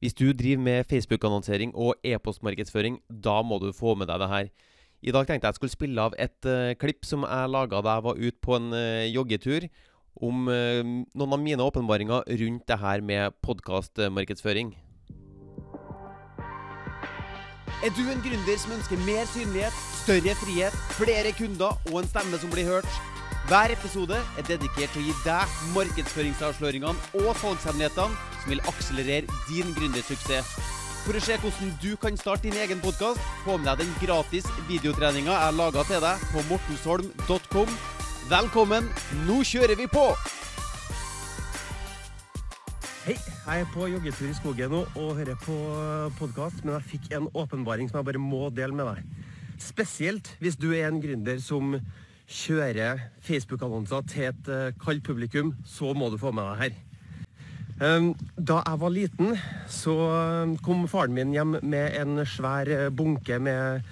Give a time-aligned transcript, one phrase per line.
[0.00, 4.46] Hvis du driver med Facebook-annonsering og e-postmarkedsføring, da må du få med deg det her.
[5.02, 7.98] I dag tenkte jeg jeg skulle spille av et uh, klipp som jeg laga da
[7.98, 9.68] jeg var ute på en uh, joggetur,
[10.16, 14.72] om uh, noen av mine åpenbaringer rundt det her med podkastmarkedsføring.
[17.84, 22.40] Er du en gründer som ønsker mer synlighet, større frihet, flere kunder og en stemme
[22.40, 23.19] som blir hørt?
[23.50, 29.72] Hver episode er dedikert til å gi deg markedsføringsavsløringene og salgshemmelighetene som vil akselerere din
[29.74, 30.52] gründersuksess.
[31.02, 34.44] For å se hvordan du kan starte din egen podkast, få med deg den gratis
[34.68, 37.72] videotreninga jeg laga til deg på mortensholm.com.
[38.30, 38.86] Velkommen,
[39.26, 40.04] nå kjører vi på!
[43.08, 45.56] Hei, jeg er på joggetur i skogen nå og hører på
[46.20, 49.26] podkast, men jeg fikk en åpenbaring som jeg bare må dele med deg.
[49.58, 51.74] Spesielt hvis du er en gründer som
[52.30, 56.78] kjører Facebook-annonser til et uh, kaldt publikum, så må du få med deg her.
[57.80, 59.34] Um, da jeg var liten,
[59.72, 59.94] så
[60.44, 63.86] um, kom faren min hjem med en svær uh, bunke med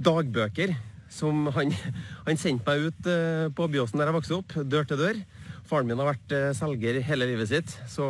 [0.00, 0.72] dagbøker
[1.12, 1.74] som han,
[2.26, 5.20] han sendte meg ut uh, på Byåsen der jeg vokste opp, dør til dør.
[5.68, 8.06] Faren min har vært selger hele livet sitt, så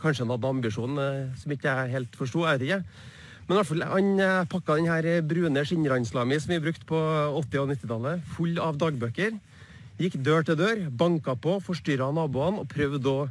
[0.00, 0.98] kanskje han hadde ambisjon
[1.40, 2.42] som ikke jeg helt forsto.
[2.44, 3.06] Jeg vet ikke.
[3.48, 6.84] Men i hvert fall, han eh, pakka den her brune skinnransla mi som vi brukte
[6.84, 9.38] på 80- og 90-tallet, full av dagbøker.
[9.98, 13.22] Gikk dør til dør, banka på, forstyrra naboene og prøvde å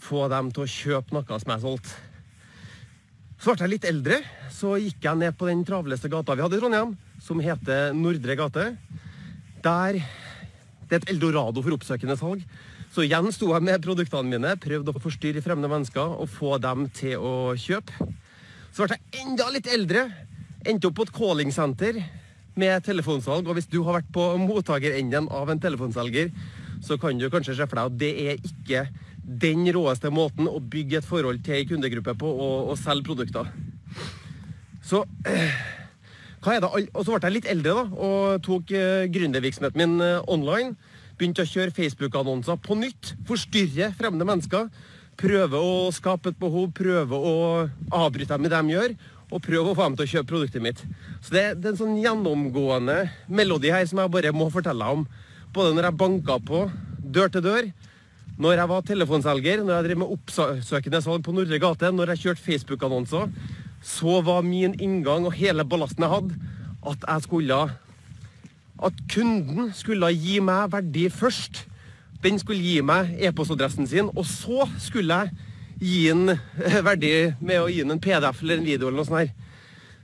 [0.00, 1.92] få dem til å kjøpe noe som jeg solgte.
[3.38, 4.16] Så ble jeg litt eldre,
[4.50, 8.38] så gikk jeg ned på den travleste gata vi hadde i Trondheim, som heter Nordre
[8.40, 8.64] gate.
[9.62, 10.00] Der
[10.88, 12.40] Det er et eldorado for oppsøkende salg.
[12.88, 16.86] Så igjen sto jeg med produktene mine, prøvde å forstyrre fremmede mennesker og få dem
[16.96, 18.08] til å kjøpe.
[18.78, 20.04] Så ble jeg enda litt eldre.
[20.62, 21.96] Endte opp på et callingsenter
[22.62, 23.48] med telefonsalg.
[23.50, 26.28] Og hvis du har vært på mottakerenden av en telefonselger,
[26.86, 28.84] så kan du kanskje se for deg at det er ikke
[29.42, 33.50] den råeste måten å bygge et forhold til ei kundegruppe på og, selge produkter.
[34.86, 35.58] Så eh,
[36.44, 36.70] hva er det?
[36.94, 40.78] Og så ble jeg litt eldre da, og tok eh, gründervirksomheten min eh, online.
[41.18, 43.16] Begynte å kjøre Facebook-annonser på nytt.
[43.26, 44.70] Forstyrre fremmede mennesker
[45.18, 47.36] prøve å skape et behov, prøve å
[47.94, 48.94] avbryte dem i det de gjør,
[49.28, 50.80] og prøve å få dem til å kjøpe produktet mitt.
[51.20, 55.04] Så det, det er en sånn gjennomgående melodi her som jeg bare må fortelle om.
[55.52, 56.64] Både når jeg banka på
[57.02, 57.68] dør til dør,
[58.38, 62.22] når jeg var telefonselger, når jeg drev med oppsøkende salg på Nordre gate, når jeg
[62.22, 63.32] kjørte Facebook-annonser,
[63.82, 66.38] så var min inngang og hele ballasten jeg hadde,
[66.88, 67.60] at jeg skulle
[68.78, 71.64] At kunden skulle gi meg verdi først
[72.22, 75.48] den skulle gi meg e-postadressen sin, og så skulle jeg
[75.78, 79.08] gi den eh, verdi med å gi den en PDF eller en video eller noe
[79.08, 79.20] sånt.
[79.22, 79.34] her.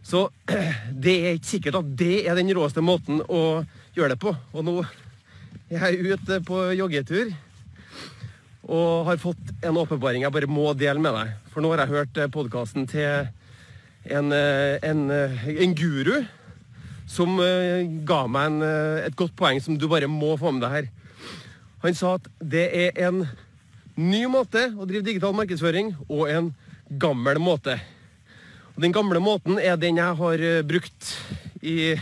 [0.05, 0.29] Så
[1.07, 3.65] det er ikke sikkert at det er den råeste måten å
[3.97, 4.35] gjøre det på.
[4.55, 4.77] Og nå
[5.73, 7.33] er jeg ute på joggetur
[8.65, 11.35] og har fått en åpenbaring jeg bare må dele med deg.
[11.53, 13.27] For nå har jeg hørt eh, podkasten til
[14.05, 16.23] en, eh, en, en, guru
[17.11, 17.37] som
[18.09, 18.63] ga meg en,
[19.05, 20.87] et godt poeng som du bare må få med deg her.
[21.85, 23.27] Han sa at det er en
[24.01, 26.47] ny måte å drive digital markedsføring og en
[26.89, 27.77] gammel måte.
[28.73, 31.11] Og den gamle måten er den jeg har eh, brukt
[31.61, 31.93] i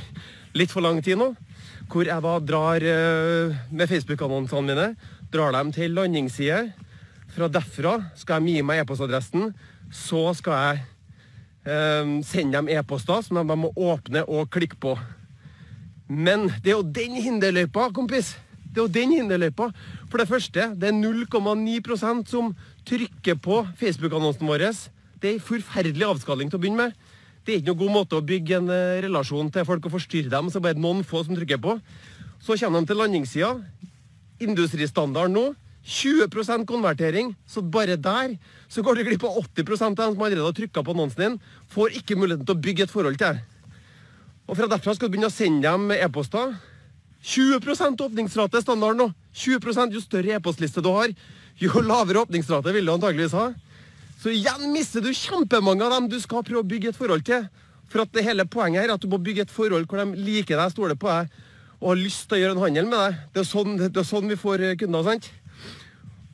[0.55, 1.33] litt for lang tid nå.
[1.91, 4.87] Hvor jeg da drar eh, med Facebook-annonsene mine,
[5.35, 6.63] drar dem til landingsside.
[7.35, 9.51] Fra derfra skal de gi meg e-postadressen.
[9.91, 10.87] Så skal jeg
[11.67, 14.95] eh, sende dem e-poster som de må åpne og klikke på.
[16.07, 18.37] Men det er jo den hinderløypa, kompis.
[18.73, 19.69] Det er jo den hinderløypa.
[20.09, 22.53] For det første, det er 0,9% som
[22.89, 24.65] trykker på Facebook-annonsen vår.
[25.21, 27.11] Det er en forferdelig avskalling til å begynne med.
[27.45, 30.31] Det er ikke noen god måte å bygge en uh, relasjon til folk og forstyrre
[30.31, 31.77] dem, så bare noen få som trykker på.
[32.43, 33.53] Så kommer de til landingssida.
[34.43, 35.45] Industristandarden nå
[35.83, 37.35] 20% konvertering.
[37.47, 38.37] Så bare der
[38.71, 41.41] så går du glipp av 80 av dem som allerede har trykka på annonsen din.
[41.69, 43.43] Får ikke muligheten til å bygge et forhold til deg.
[44.49, 46.55] Og fra derfra skal du begynne å sende dem e-poster.
[47.23, 49.09] 20 åpningsrate er standarden nå.
[49.35, 51.13] 20% Jo større e-postliste du har,
[51.59, 53.53] jo lavere åpningsrate vil du antageligvis ha.
[54.23, 57.47] Så igjen mister du kjempemange av dem du skal prøve å bygge et forhold til.
[57.91, 60.25] For at det hele poenget her er at du må bygge et forhold hvor de
[60.27, 61.33] liker deg, stoler på deg
[61.83, 63.23] og har lyst til å gjøre en handel med deg.
[63.35, 65.03] Det er sånn, det er sånn vi får eh, kunder.
[65.03, 65.31] sant?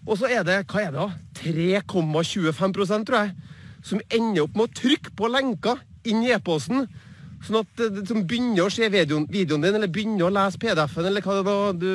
[0.05, 1.08] Og så er det hva er det da?
[1.41, 6.84] 3,25% tror jeg, som ender opp med å trykke på lenka inn i e-posten
[7.46, 11.08] Sånn at eh, som begynner å se videoen, videoen, din, eller begynner å lese PDF-en,
[11.11, 11.93] eller hva det er du,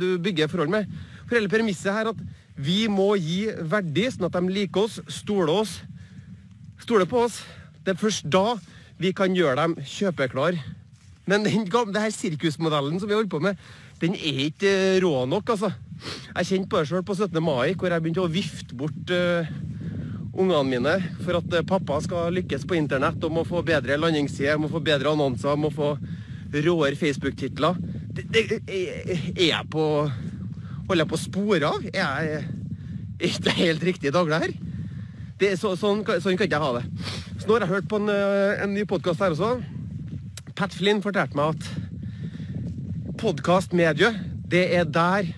[0.00, 0.90] du bygger forhold med.
[1.26, 2.22] For hele premisset her at
[2.56, 5.76] vi må gi verdi, sånn at de liker oss, stoler oss,
[6.80, 7.42] stoler på oss.
[7.84, 8.56] Det er først da
[9.00, 10.56] vi kan gjøre dem kjøpeklar.
[11.26, 13.60] Men den, gamle, her sirkusmodellen som vi holder på med,
[14.00, 15.72] den er ikke eh, rå nok, altså.
[16.36, 17.40] Jeg kjente på det sjøl på 17.
[17.42, 19.48] mai, hvor jeg begynte å vifte bort uh,
[20.36, 20.94] ungene mine
[21.24, 24.82] for at eh, pappa skal lykkes på internett og må få bedre landingssider, må få
[24.84, 25.94] bedre annonser, må få
[26.52, 27.78] råere Facebook-titler.
[28.16, 29.84] Er jeg på
[30.86, 31.86] Holder jeg på å spore av?
[31.90, 34.52] Er jeg ikke helt riktig daglig her?
[35.40, 36.84] Det, så, sånn, sånn, kan ikke jeg ha det.
[37.40, 39.56] Så nå har jeg hørt på en, eh, en ny podkast her også.
[40.56, 45.32] Pat Flynn fortalte meg at podkastmediet, det er der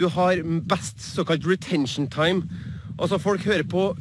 [0.00, 2.42] du har best såkalt retention time.
[2.98, 3.92] Altså folk hører på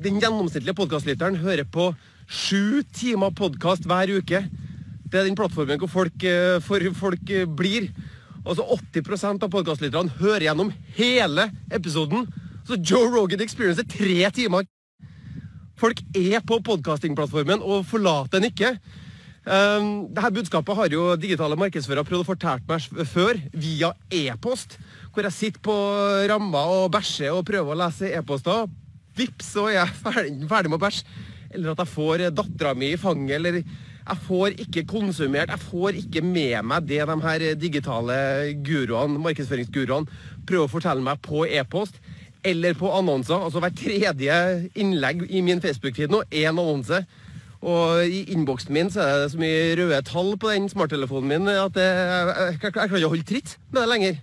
[0.00, 1.90] Den gjennomsnittlige podkastlytteren hører på
[2.24, 4.38] sju timer podkast hver uke.
[5.04, 6.56] Det er den plattformen hvor folk, eh,
[6.96, 7.90] folk eh, blir.
[8.40, 8.64] Altså
[8.96, 12.24] 80% av podkastlytterne hører gjennom hele episoden.
[12.64, 14.64] Så Joe Rogan Experience er tre timer.
[15.76, 18.78] Folk er på podkastingplattformen og forlater den ikke.
[19.44, 24.78] Um, dette budskapet har jo digitale markedsførere prøvd å fortelle meg før, via e-post.
[25.12, 25.76] Hvor jeg sitter på
[26.30, 28.68] ramma og bæsjer og prøver å lese e-poster.
[29.20, 31.20] Vips, så er jeg ferdig, ferdig med å bæsje.
[31.50, 33.36] Eller at jeg får dattera mi i fanget.
[33.38, 33.60] Eller
[34.10, 38.16] jeg får ikke konsumert, jeg får ikke med meg det de her digitale
[38.66, 42.00] guruene, markedsføringsguruene prøver å fortelle meg på e-post
[42.46, 43.36] eller på annonser.
[43.36, 44.38] Altså hver tredje
[44.80, 47.02] innlegg i min Facebook-feed nå er en annonse.
[47.60, 51.50] Og i innboksen min så er det så mye røde tall på den smarttelefonen min
[51.52, 54.20] at jeg, jeg, jeg, jeg klarer ikke holde tritt med det lenger.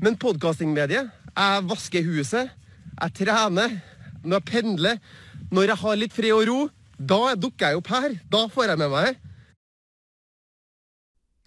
[0.00, 2.50] Men podkastingmediet Jeg vasker huset,
[3.00, 3.78] jeg trener,
[4.24, 5.00] når jeg pendler,
[5.50, 6.60] når jeg har litt fred og ro,
[7.00, 8.16] da dukker jeg opp her.
[8.30, 9.20] Da får jeg med meg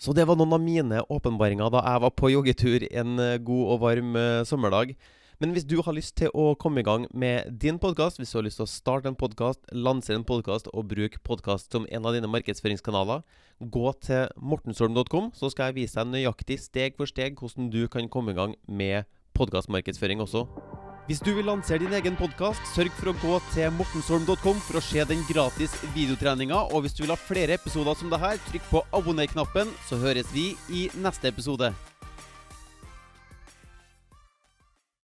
[0.04, 3.70] så det var noen av mine åpenbaringer da jeg var på joggetur en eh, god
[3.72, 4.92] og varm uh, sommerdag.
[5.40, 8.38] Men hvis du har lyst til å komme i gang med din podkast, hvis du
[8.42, 12.08] har lyst til å starte en podkast, lansere en podkast og bruke podkast som en
[12.08, 13.24] av dine markedsføringskanaler,
[13.64, 18.12] gå til mortensholm.com, så skal jeg vise deg nøyaktig steg for steg hvordan du kan
[18.12, 19.08] komme i gang med
[19.40, 20.48] podkastmarkedsføring også.
[21.03, 24.83] Hvis du vil lansere din egen podkast, sørg for å gå til mortensholm.com for å
[24.83, 26.61] se den gratis videotreninga.
[26.71, 30.53] Og hvis du vil ha flere episoder som dette, trykk på abonner-knappen, så høres vi
[30.71, 31.73] i neste episode.